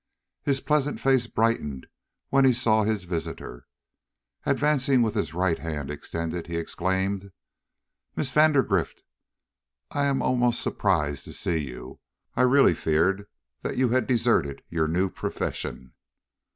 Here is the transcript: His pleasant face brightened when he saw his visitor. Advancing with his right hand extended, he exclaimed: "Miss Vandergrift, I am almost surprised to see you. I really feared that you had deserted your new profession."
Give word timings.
His 0.41 0.61
pleasant 0.61 0.99
face 0.99 1.27
brightened 1.27 1.85
when 2.29 2.43
he 2.43 2.53
saw 2.53 2.81
his 2.81 3.03
visitor. 3.03 3.67
Advancing 4.47 5.03
with 5.03 5.13
his 5.13 5.35
right 5.35 5.59
hand 5.59 5.91
extended, 5.91 6.47
he 6.47 6.55
exclaimed: 6.57 7.31
"Miss 8.15 8.31
Vandergrift, 8.31 9.03
I 9.91 10.05
am 10.05 10.23
almost 10.23 10.59
surprised 10.59 11.25
to 11.25 11.33
see 11.33 11.57
you. 11.57 11.99
I 12.35 12.41
really 12.41 12.73
feared 12.73 13.27
that 13.61 13.77
you 13.77 13.89
had 13.89 14.07
deserted 14.07 14.63
your 14.71 14.87
new 14.87 15.07
profession." 15.07 15.93